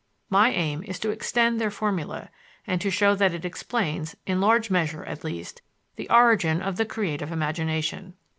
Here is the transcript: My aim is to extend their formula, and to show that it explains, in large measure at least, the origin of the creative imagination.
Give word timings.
My 0.31 0.49
aim 0.51 0.83
is 0.87 0.97
to 1.01 1.11
extend 1.11 1.61
their 1.61 1.69
formula, 1.69 2.31
and 2.65 2.81
to 2.81 2.89
show 2.89 3.13
that 3.13 3.35
it 3.35 3.45
explains, 3.45 4.15
in 4.25 4.41
large 4.41 4.71
measure 4.71 5.05
at 5.05 5.23
least, 5.23 5.61
the 5.95 6.09
origin 6.09 6.59
of 6.59 6.77
the 6.77 6.85
creative 6.87 7.31
imagination. 7.31 8.15